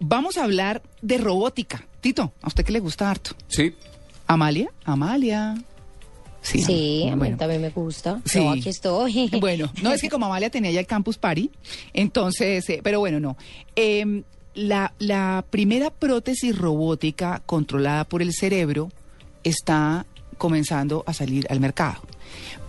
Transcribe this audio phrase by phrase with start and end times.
[0.00, 1.86] Vamos a hablar de robótica.
[2.00, 3.32] Tito, ¿a usted qué le gusta harto?
[3.48, 3.74] Sí.
[4.26, 5.54] Amalia, Amalia.
[6.40, 7.36] Sí, Sí, a mí bueno.
[7.36, 8.20] también me gusta.
[8.24, 8.38] Sí.
[8.38, 9.28] No, aquí estoy.
[9.40, 11.50] Bueno, no es que como Amalia tenía ya el Campus Party,
[11.92, 13.36] entonces, eh, pero bueno, no.
[13.74, 14.22] Em,
[14.54, 18.90] la, la primera prótesis robótica controlada por el cerebro
[19.44, 20.06] está
[20.38, 22.00] comenzando a salir al mercado.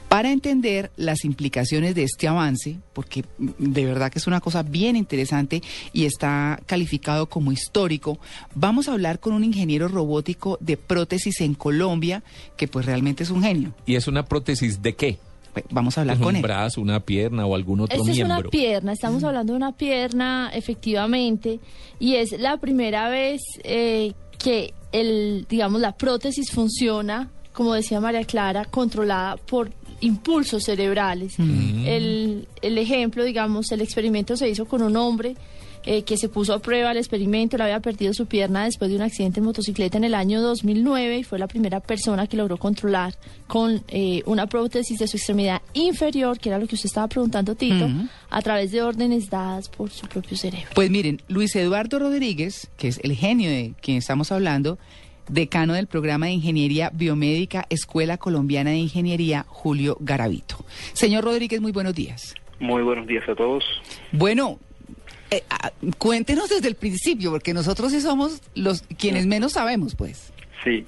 [0.10, 4.96] Para entender las implicaciones de este avance, porque de verdad que es una cosa bien
[4.96, 5.62] interesante
[5.94, 8.18] y está calificado como histórico,
[8.56, 12.24] vamos a hablar con un ingeniero robótico de prótesis en Colombia,
[12.58, 13.74] que pues realmente es un genio.
[13.86, 15.20] ¿Y es una prótesis de qué?
[15.54, 16.42] Pues, Vamos a hablar ¿Un con él.
[16.42, 18.50] brazo, una pierna o algún otro Esta es una miembro?
[18.50, 21.60] pierna, estamos hablando de una pierna, efectivamente,
[22.00, 28.24] y es la primera vez eh, que el, digamos, la prótesis funciona, como decía María
[28.24, 31.36] Clara, controlada por impulsos cerebrales.
[31.40, 35.36] El, el ejemplo, digamos, el experimento se hizo con un hombre
[35.86, 38.98] eh, que se puso a prueba el experimento, le había perdido su pierna después de
[38.98, 42.58] un accidente en motocicleta en el año 2009 y fue la primera persona que logró
[42.58, 43.16] controlar
[43.48, 47.56] con eh, una prótesis de su extremidad inferior, que era lo que usted estaba preguntando,
[47.56, 48.08] Tito, Ujú.
[48.30, 50.68] a través de órdenes dadas por su propio cerebro.
[50.76, 54.78] Pues miren, Luis Eduardo Rodríguez, que es el genio de quien estamos hablando,
[55.30, 60.66] decano del programa de Ingeniería Biomédica, Escuela Colombiana de Ingeniería, Julio Garavito.
[60.94, 62.36] Señor Rodríguez, muy buenos días.
[62.60, 63.64] Muy buenos días a todos.
[64.12, 64.60] Bueno,
[65.32, 70.34] eh, ah, cuéntenos desde el principio, porque nosotros sí somos los quienes menos sabemos, pues.
[70.64, 70.86] Sí.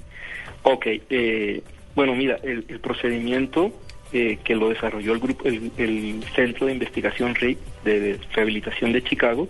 [0.64, 0.86] Ok.
[1.09, 1.64] eh,
[1.95, 3.74] bueno, mira, el, el procedimiento
[4.13, 9.03] eh, que lo desarrolló el grupo, el, el Centro de Investigación RIC de, Rehabilitación de
[9.03, 9.47] Chicago,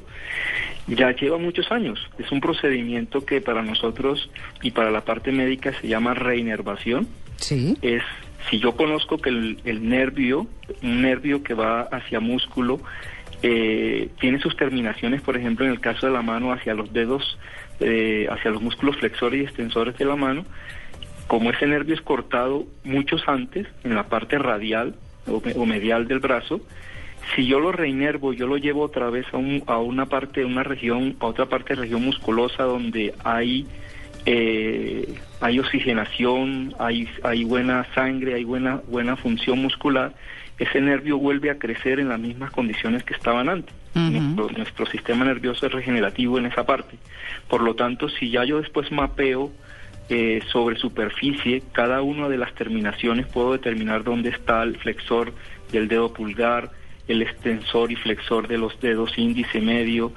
[0.88, 1.99] ya lleva muchos años.
[2.17, 4.29] Es un procedimiento que para nosotros
[4.61, 7.07] y para la parte médica se llama reinervación.
[7.38, 7.75] Sí.
[7.81, 8.03] es
[8.50, 10.47] si yo conozco que el, el nervio,
[10.81, 12.81] un nervio que va hacia músculo,
[13.44, 17.39] eh, tiene sus terminaciones, por ejemplo, en el caso de la mano, hacia los dedos,
[17.79, 20.45] eh, hacia los músculos flexores y extensores de la mano,
[21.31, 24.96] como ese nervio es cortado muchos antes, en la parte radial
[25.28, 26.59] o, me- o medial del brazo,
[27.34, 30.64] si yo lo reinervo, yo lo llevo otra vez a, un- a una parte, una
[30.64, 33.66] región, a otra parte de la región musculosa donde hay
[34.25, 40.13] eh, hay oxigenación, hay, hay buena sangre, hay buena, buena función muscular,
[40.59, 43.74] ese nervio vuelve a crecer en las mismas condiciones que estaban antes.
[43.96, 46.98] Nuestro, nuestro sistema nervioso es regenerativo en esa parte.
[47.48, 49.52] Por lo tanto, si ya yo después mapeo
[50.11, 55.31] eh, sobre superficie cada una de las terminaciones, puedo determinar dónde está el flexor
[55.72, 56.69] del dedo pulgar,
[57.07, 60.11] el extensor y flexor de los dedos índice medio.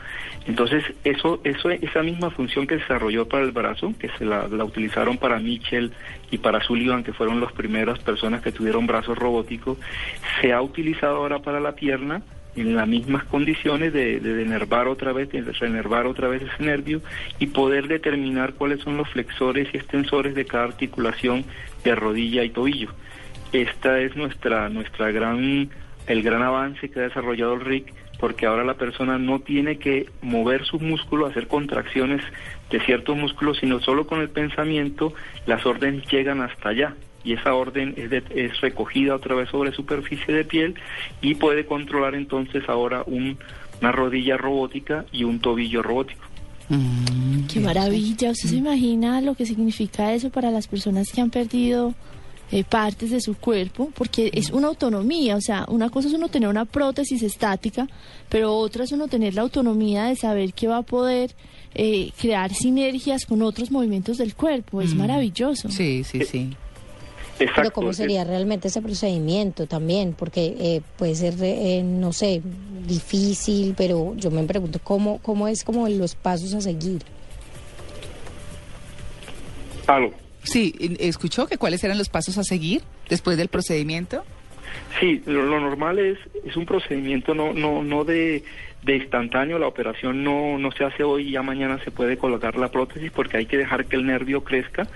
[0.48, 4.64] Entonces, eso, eso, esa misma función que desarrolló para el brazo, que se la, la
[4.64, 5.92] utilizaron para Mitchell
[6.32, 9.78] y para Sullivan, que fueron las primeras personas que tuvieron brazos robóticos,
[10.40, 12.20] se ha utilizado ahora para la pierna
[12.56, 17.00] en las mismas condiciones de, de otra vez, de renervar otra vez ese nervio
[17.38, 21.44] y poder determinar cuáles son los flexores y extensores de cada articulación
[21.84, 22.90] de rodilla y tobillo.
[23.52, 25.70] Esta es nuestra, nuestra gran,
[26.06, 30.06] el gran avance que ha desarrollado el RIC, porque ahora la persona no tiene que
[30.22, 32.22] mover sus músculos, hacer contracciones
[32.70, 35.12] de ciertos músculos, sino solo con el pensamiento
[35.46, 36.94] las órdenes llegan hasta allá
[37.24, 40.74] y esa orden es, de- es recogida otra vez sobre superficie de piel
[41.22, 43.38] y puede controlar entonces ahora un-
[43.80, 46.22] una rodilla robótica y un tobillo robótico.
[46.68, 51.30] Mm, Qué maravilla, ¿usted se imagina lo que significa eso para las personas que han
[51.30, 51.94] perdido
[52.52, 53.90] eh, partes de su cuerpo?
[53.94, 57.88] Porque es una autonomía, o sea, una cosa es uno tener una prótesis estática,
[58.28, 61.32] pero otra es uno tener la autonomía de saber que va a poder
[61.74, 65.68] eh, crear sinergias con otros movimientos del cuerpo, es maravilloso.
[65.70, 66.50] Sí, sí, sí.
[67.38, 67.62] Exacto.
[67.62, 70.14] Pero ¿cómo sería realmente ese procedimiento también?
[70.14, 72.42] Porque eh, puede ser, eh, no sé,
[72.86, 77.02] difícil, pero yo me pregunto cómo, cómo es como los pasos a seguir.
[79.86, 80.14] Algo.
[80.42, 84.24] Sí, ¿escuchó que cuáles eran los pasos a seguir después del procedimiento?
[85.00, 88.44] Sí, lo, lo normal es, es un procedimiento no, no, no de,
[88.84, 92.56] de instantáneo, la operación no, no se hace hoy y ya mañana se puede colocar
[92.56, 94.86] la prótesis porque hay que dejar que el nervio crezca.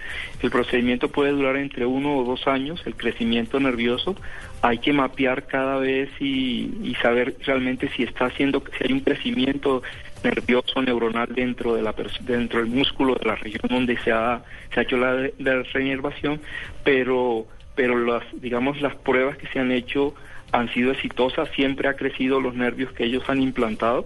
[0.43, 4.15] El procedimiento puede durar entre uno o dos años, el crecimiento nervioso.
[4.61, 9.01] Hay que mapear cada vez y, y saber realmente si está haciendo, si hay un
[9.01, 9.83] crecimiento
[10.23, 14.43] nervioso neuronal dentro de la dentro del músculo de la región donde se ha,
[14.75, 16.41] se ha hecho la, la reinervación,
[16.85, 17.47] pero
[17.79, 20.13] pero las digamos las pruebas que se han hecho
[20.51, 24.05] han sido exitosas, siempre ha crecido los nervios que ellos han implantado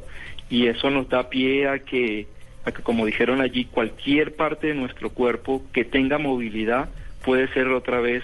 [0.51, 2.27] y eso nos da pie a que
[2.67, 6.91] a que como dijeron allí cualquier parte de nuestro cuerpo que tenga movilidad
[7.25, 8.23] puede ser otra vez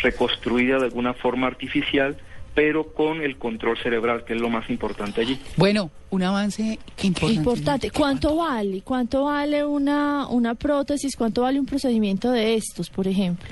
[0.00, 2.16] reconstruida de alguna forma artificial
[2.54, 5.38] pero con el control cerebral, que es lo más importante allí.
[5.56, 7.34] Bueno, un avance importante.
[7.34, 7.90] Importante.
[7.92, 8.82] ¿Cuánto vale?
[8.82, 11.14] ¿Cuánto vale una, una prótesis?
[11.14, 13.48] ¿Cuánto vale un procedimiento de estos, por ejemplo?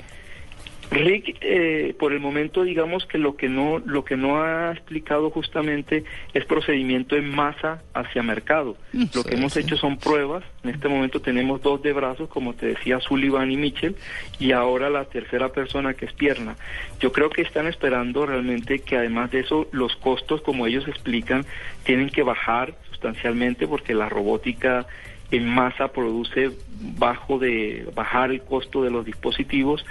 [0.89, 5.29] Rick, eh, por el momento digamos que lo que no lo que no ha explicado
[5.29, 8.77] justamente es procedimiento en masa hacia mercado.
[8.93, 10.43] Mm, lo que hemos hecho son pruebas.
[10.63, 13.95] En este momento tenemos dos de brazos, como te decía Sullivan y Mitchell,
[14.39, 16.55] y ahora la tercera persona que es pierna.
[16.99, 21.45] Yo creo que están esperando realmente que además de eso los costos, como ellos explican,
[21.83, 24.87] tienen que bajar sustancialmente porque la robótica
[25.31, 26.51] en masa produce
[26.97, 29.85] bajo de bajar el costo de los dispositivos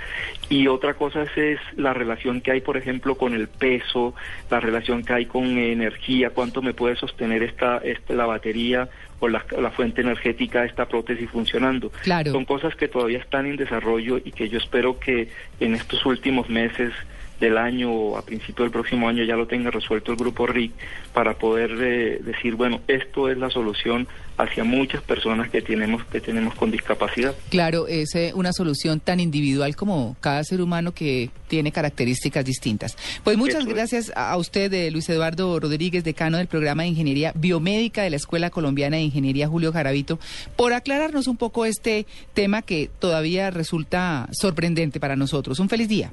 [0.49, 4.15] y otra cosa es, la relación que hay por ejemplo con el peso
[4.51, 8.89] la relación que hay con energía cuánto me puede sostener esta, esta la batería
[9.19, 12.33] o la, la fuente energética de esta prótesis funcionando claro.
[12.33, 15.29] son cosas que todavía están en desarrollo y que yo espero que
[15.61, 16.93] en estos últimos meses
[17.41, 20.73] del año o a principio del próximo año ya lo tenga resuelto el grupo RIC
[21.13, 26.21] para poder eh, decir, bueno, esto es la solución hacia muchas personas que tenemos que
[26.21, 27.35] tenemos con discapacidad.
[27.49, 32.97] Claro, es eh, una solución tan individual como cada ser humano que tiene características distintas.
[33.25, 38.03] Pues muchas gracias a usted, eh, Luis Eduardo Rodríguez, decano del programa de Ingeniería Biomédica
[38.03, 40.19] de la Escuela Colombiana de Ingeniería Julio Jaravito,
[40.57, 45.61] por aclararnos un poco este tema que todavía resulta sorprendente para nosotros.
[45.61, 46.13] Un feliz día.